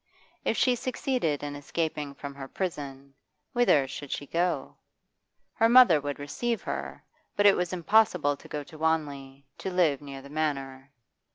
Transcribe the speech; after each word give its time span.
If 0.43 0.57
she 0.57 0.73
succeeded 0.73 1.43
in 1.43 1.55
escaping 1.55 2.15
from 2.15 2.33
her 2.33 2.47
prison, 2.47 3.13
whither 3.53 3.87
should 3.87 4.11
she 4.11 4.25
go? 4.25 4.77
Her 5.53 5.69
mother 5.69 6.01
would 6.01 6.17
receive 6.17 6.63
her, 6.63 7.03
but 7.35 7.45
it 7.45 7.55
was 7.55 7.71
impossible 7.71 8.35
to 8.35 8.47
go 8.47 8.63
to 8.63 8.79
Wanley, 8.79 9.45
to 9.59 9.69
live 9.69 10.01
near 10.01 10.23
the 10.23 10.29
Manor. 10.31 10.89